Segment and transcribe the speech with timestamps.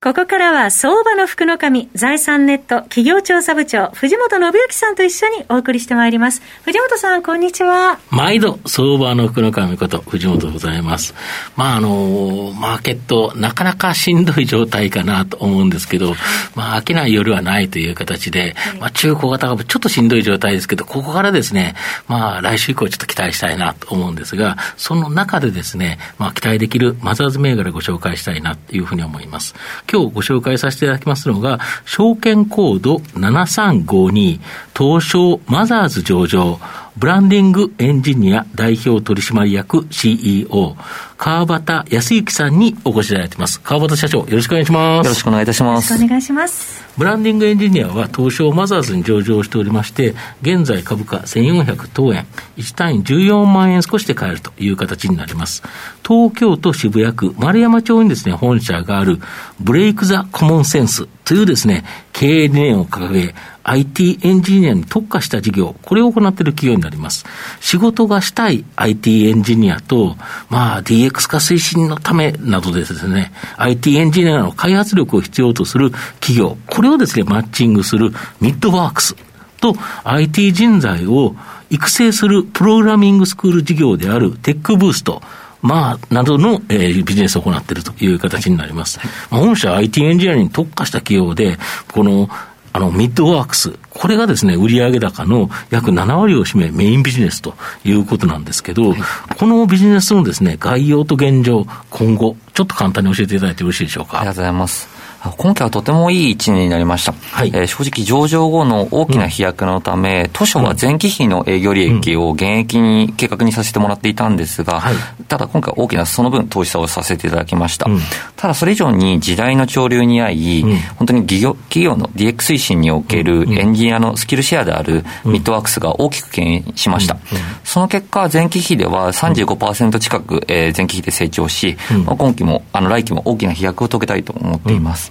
[0.00, 6.40] ここからは相場の福の神、財産ネット企業調査部長、藤本信之さんと一緒にお送りしてまいります。
[6.62, 7.98] 藤本さん、こんにちは。
[8.08, 11.16] 毎度、相場の福の神こと、藤本でございます。
[11.56, 16.14] まあ、あの、マーケット、なかなかしんどい状態かなと思うんですけど、
[16.54, 21.74] まあ、飽きない夜はないという形で、まあ、中小型株、ちょっとしんどい状態ですけど、ここからですね、
[22.06, 29.56] まあ、来週以降ちょっと期待したいなと思うんですが、その中でですね、まあ、期待できるマザーズ銘柄ご紹介したいなというふうに思います。
[29.90, 34.40] 今日ご紹介させていただきますのが、証券コード7352、
[34.76, 36.60] 東証マザーズ上場、
[36.98, 40.76] ブランディングエンジニア代表取締役 CEO、
[41.18, 43.60] 川端康之さんにお越しいただいています。
[43.60, 45.06] 川端社長、よろしくお願いします。
[45.06, 45.92] よろしくお願いいたします。
[45.92, 46.84] よろしくお願いします。
[46.96, 55.64] ブランディングエンジニアは東証マザーズに上場しておりまして、現在株価1400等円、1単位14万円少しで買えるという形になります。
[56.06, 59.18] 東京都渋谷区丸山町にですね、本社がある
[59.58, 67.26] ブレイクザコモンセンスというですね、経営理念を掲げ、IT エンジニアに特化した事業、これを行っている企業になります。
[67.60, 70.16] 仕事がしたい IT エンジニアと、
[70.48, 78.10] まあ DX 化推進のためなどでですね、IT エンジニアの開発力を必要とする企業、これをですね、マッチングする
[78.40, 79.16] ミッドワークス
[79.60, 81.34] と IT 人材を
[81.70, 85.22] 育成するプログラミングスクール事業であるテックブースト、
[85.60, 88.98] まあ、などの、えー、ビジネスを行っているという形になります。
[89.30, 91.58] まあ、本社 IT エンジニアに特化した企業で、
[91.92, 92.28] この、
[92.72, 97.54] あの、ミッドワークス、これがですね、売上高の約7割を占めメインビジネスと
[97.84, 99.00] いうことなんですけど、はい、
[99.38, 104.18] このビジネスのですね、概要と現状、今後、ちょっと簡単に教えていただいてよろしいでしょうか？
[104.18, 104.97] ありがとうございます。
[105.36, 107.12] 今期はとてもいい一年になりました。
[107.12, 117.90] はい、えー、正直上場後の大きな飛躍のため、うん、当初は前期比の営業利益を現役に計画にさせてもらっていたんですが、はい、ただ今回大きなその分投資差をさせていただきました。
[117.90, 118.00] うん、
[118.36, 127.18] ただそれ以上に時代の潮流に合い、うん、本当に企業企業の DX 推進におけるエンジニアのスキルシェアであるミッドワークスが大きく牽引しました。
[127.64, 135.07] その結果、前期比では35%近く、えー、前期比で成長し、まあ、今期も、あの来期も大きな飛躍を遂げたいと思っています。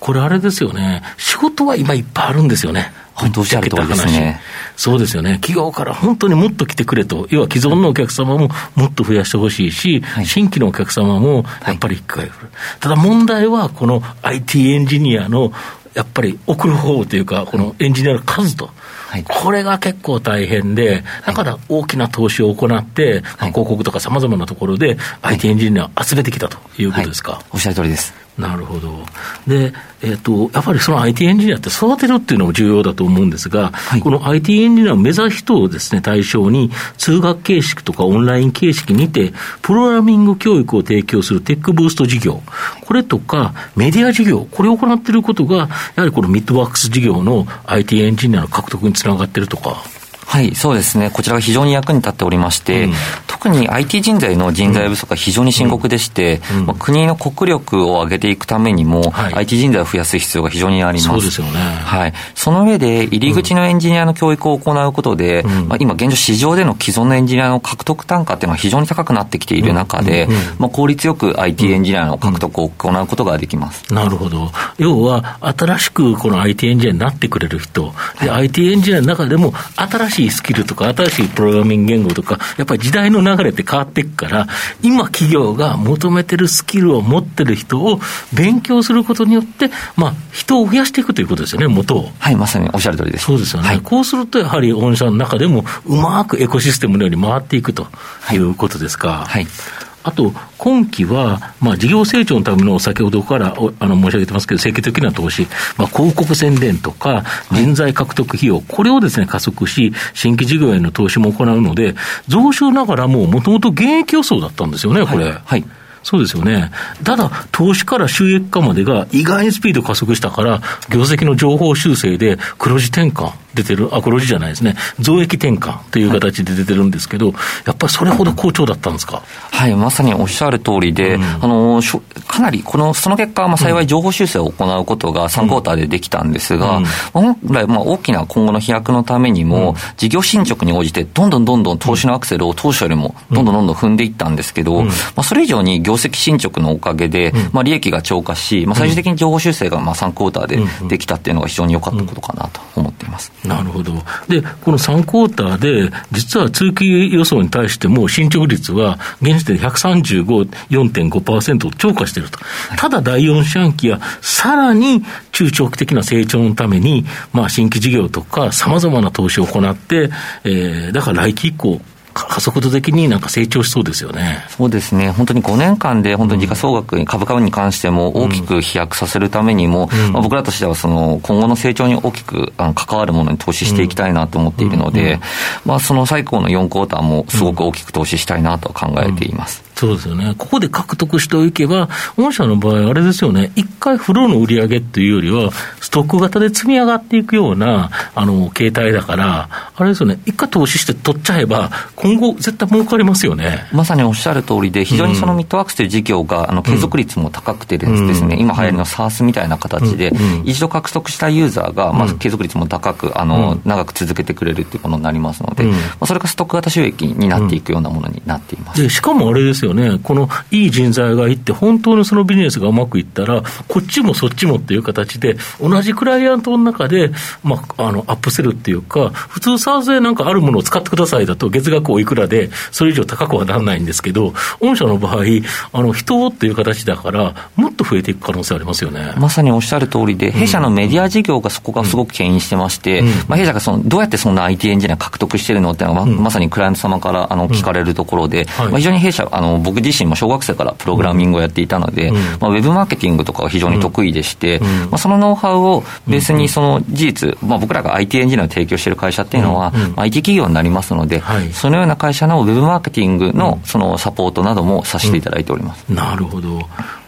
[0.00, 2.92] これあれですよね、仕事は今いっぱいあるんですよね。
[3.18, 4.40] 本当おっしゃる通りですね。
[4.76, 5.38] そうですよね。
[5.40, 7.26] 企業から本当にもっと来てくれと。
[7.30, 12.30] 要は既存のお客様ももっと増やしてほしいし、はい、新規のお客様もやっぱり一回来る。
[12.30, 15.52] はい、ただ問題は、この IT エンジニアの
[15.94, 18.70] やっぱり送る方というか、このエンジニアの数と。
[19.08, 27.42] はい、これが結構大変で、だから大きな投資を行って、はい、広告とかさまざまなところで IT エンジニアを集めてきたということですか？
[27.50, 28.12] おっしゃる通りです。
[28.36, 29.04] なるほど。
[29.48, 29.72] で、
[30.02, 39.32] えっ、ー、と、やっぱりその IT エンジニアって育てるっていうのも重要だと思うんですが、はい、この IT エンジニアを目指す人をですね、対象に、通学形式とかオンライン形式にて、
[39.62, 42.42] プログラミング教育を提供するテックブースト事業、
[42.82, 49.82] これとか、メディア事業、これを行っていることが、やはりこのミッドワークス事業の IT エンジニアの獲得につながっているとか。
[50.28, 51.10] はい、そうですね。
[51.10, 52.92] こちらが非常に役に立っておりまして、うん、
[53.40, 61.08] 特に IT 人材の人材不足が非常に深刻でして、うんまあ、国の国力を上げていくためにも、はい、IT 人材を増やす必要が非常にあります。
[61.08, 61.60] そうですよね。
[61.60, 62.12] はい。
[62.34, 70.26] その上で、入り口のエンジニアの教育を行うことで、うん、まあ、今現状市場での既存のエンジニアの獲得単価っていうのは非常に高くなってきている中で、
[70.58, 73.94] まあ、効率よく IT エンジニアの獲得を行うことができます。
[73.94, 74.50] なるほど。
[74.78, 84.46] 要は、新しくこの IT エンジニアになってくれる人、で、はい、IT エンジニアの中でも新しいスキルとか新しいプログラミング言語とか、やっぱり時代の流れって変わっていくから、
[84.82, 88.00] 今企業が求めてるスキルを持ってる人を
[88.32, 92.10] 勉強することによって、まあ、人を増やしていくということですよね、元を。
[92.18, 93.24] はい、まさにおっしゃる通りです。
[93.24, 93.68] そうですよね。
[93.68, 97.88] はい、こうすると、やはり御社の中でも、うまくエコシステムのように回っていくと
[98.32, 99.26] いうことですか。
[99.26, 105.46] はい、はいあと、今期は、まあ、事業成長のための先ほどからあの申し上げてますけど、積極的な投資、
[105.76, 111.94] まあ、広告宣伝とか、人材獲得費用、これをですね、加速し、新規事業への投資も行うので、
[112.26, 115.24] 増収ながらも、もともと現役予想だったんですよね、これ。
[115.24, 115.64] はい、はい
[116.02, 116.70] そうですよね。
[117.04, 123.32] ただ、投資から収益化までが意外にスピード加速したから、業績の情報修正で黒字転換
[123.62, 127.34] 出てる、黒字じゃないですね、増益転換という形で出てるんですけど、はい、
[127.66, 129.22] やっぱりそれほど好調だったんですか？
[129.50, 131.82] はい、まさにおっしゃる通りで、うん、あの
[132.26, 150.58] かなりこの、その結果、まあ、幸い情報修正を行うことが3クォーターでできたんですが、うん、本来、まあ、大きな今後の飛躍のためにも、事業進捗に応じて、どんどんどんどん投資のアクセルを当初よりもどんどんどんどん踏んでいったんですけど、まあ、それ以上に業績進捗のおかげで、まあ、利益が超過し、まあ、最終的に情報修正がまあ3クォーターで
[150.88, 153.32] できたっていうのが非常に良かったことかなと思っています。
[153.48, 153.94] なるほど。
[154.28, 162.38] で、この3クォーターで、実は通期予想に対しても進捗率は現時点で135、4.5%超過していると。
[162.76, 165.02] ただ第4四半期はさらに
[165.32, 170.10] 中長期的な成長のために、まあ、新規事業とかさまざまな投資を行って、
[170.44, 171.80] えー、だから来期以降、
[172.26, 174.44] 加速度的になんか成長しそうですよね。
[174.48, 175.10] そうですね。
[175.10, 185.20] 本当に5年間で本当に時価総額、株価に関しても大きく飛躍させるためにも、うん、まあ、僕らとしてはその今後の成長に大きくあの関わるものに投資していきたいなと思っているので、うん、
[185.66, 189.67] まあその最高の4クォーターもすごく大きく投資したいなと考えています。
[189.78, 190.34] そうですよね。
[190.36, 203.68] ここで獲得しておけば、御社の場合、あれですよね、一回フローの売り上げっていうよりは、ストック型で積み上がっていくような、あの、形態だから、あれですよね、一回投資して取っちゃえば、今後絶対儲かりますよね。
[203.72, 210.12] まさにおっしゃる通りで、非常にそのミッドワークスという事業が、あの、継続率も高くてですね、うん、今流行りの SARS みたいな形で、
[210.44, 218.82] 一度獲得したユーザーが、まず継続率も高く、あの、長く続けてくれるっていうものになりますので、まあ、それがストック型収益になっていくようなものになっています。
[218.82, 227.10] で、しかもあれですよね、このいい人材がいって、本当にそのビジネスがうまくいったら、こっちもそっちもっていう形で、同じクライアントの中で、
[227.42, 235.24] まあ、あのアップセルっていうか、普通、サーズでなんかあるものを使ってくださいだと、月額おいくらで、それ以上高くはならないんですけど、御社の場合、
[235.72, 239.14] あの人っていう形だから、もっと増えていく可能性ありますよね。
[239.18, 254.60] まさにおっしゃる通りで、弊社のメディア事業がそこがすごく牽引してまして、うん、まあ、弊社がそのどうやってそんな IT エンジニア獲得してるのっていうのは、ままさにクライアント様からあの聞かれるところで、はい、まあ、非常に弊社、あの僕自身も小学生からプログラミングをやっていたので、まあ、ウェブマーケティングとかが非常に得意でして、
[254.90, 261.22] まあ、そのノウハウをベースにその事実、まあ、僕らが IT エンジニアを提供している会社っていうのは、まあ、IT 企業になりますので、
[261.52, 265.84] そのような会社のウェブマーケティングのそのサポートなどもさせていただいております。
[265.88, 266.58] なるほど。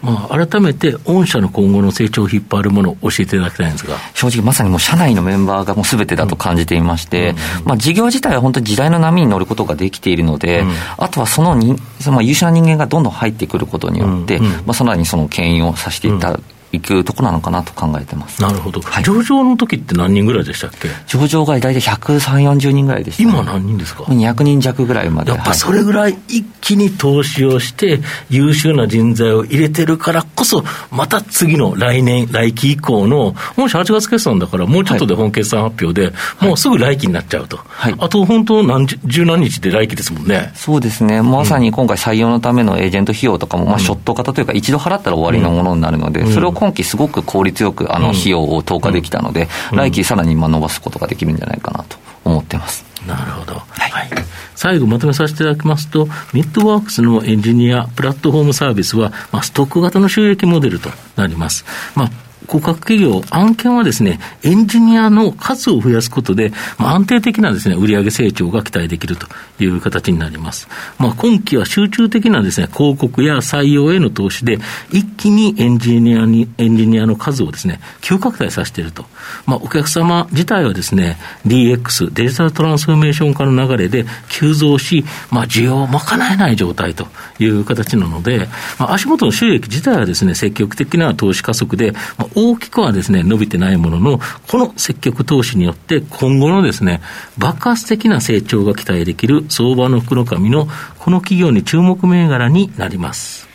[0.01, 3.97] まあ、改めて、御社の今後の成長を引っ張るものを教えていただきたいんですが。
[4.15, 10.63] 正直、まさにもう社内のメンバーがもうすべてだと感じていまして、まあ、事業自体は本当に時代の波に乗ることができているので、
[10.97, 16.39] あとはそのに、その優秀な人間がどんどん入ってくることによって、まあ、さらにその牽引をさせていただ
[16.71, 18.41] いくとこなのかなと考えてます。
[18.41, 18.81] なるほど。
[18.81, 20.89] はい、上場の時って何人ぐらいでしたっけ？
[21.07, 25.31] 上場が大体130、40人ぐらいでした、ね、今何人ですか ?200 人弱ぐらいまで。
[25.31, 37.57] やっぱそれぐらい一気に投資をして、優秀な人材を入れてるからこそ、また次の来年、来期以降の、もし8月決算だから、もうちょっとで本決算発表で、はい、もうすぐ来期になっちゃうと。
[37.57, 40.51] はい、あと本当何、十何日で来期ですもんね。
[40.55, 41.21] そうですね。
[41.21, 52.85] まさに今回採用のためのエージェント費用とかも、まあ、ショット型というか、一度払ったら終わりのものになるので、それを今期すごく効率よくあの費用を投下できたので、来期さらに今伸ばすことができるんじゃないかなと思ってます。
[53.07, 53.55] なるほど。
[53.55, 54.09] はい。
[54.53, 61.65] 最後まとめさせていただきますと、ミッドワークスのエンジニア、プラットフォームサービスは、まあ、ストック型の収益モデルとなります。
[61.95, 62.11] まあ
[62.51, 69.27] 顧客企業、案件はですね、エンジニアの数を増やすことで、まあ、安定的なですね、売上成長が期待できると
[69.63, 70.67] いう形になります。
[70.97, 74.59] まあ、今期は集中的なですね、広告や採用への投資で、
[74.91, 79.05] 一気にエンジニアに、エンジニアの数をですね、急拡大させていると。
[79.45, 81.17] まあ、お客様自体はですね、
[81.47, 87.07] DX、デジタルトランスフォーメーション化の流れで急増し、まあ、需要を賄えない状態と
[87.39, 94.19] いう形なので、まあ、足元の収益自体はですね、積極的な投資加速で、まあ、大きくはですね、伸びてないものの、
[94.49, 97.01] この積極投資によって、今後のですね、
[97.37, 100.67] 爆発的な成長が期待できる相場の袋紙の
[100.99, 103.51] この企業に注目銘柄になります。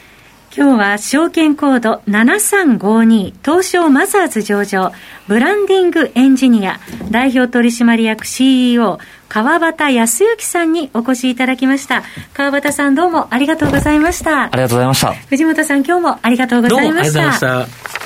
[0.57, 4.91] 今日は証券コード7352東証マザーズ上場
[5.29, 12.05] ブランディングエンジニア代表取締役 CEO 川端康之さんにお越しいただきました。
[12.33, 14.45] 川端さんどうもありがとうございました。
[14.45, 15.13] ありがとうございました。
[15.13, 17.19] 藤本さん今日もありがとうございました。
[17.19, 18.06] どうもありがとうございました